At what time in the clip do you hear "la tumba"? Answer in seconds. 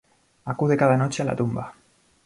1.25-1.71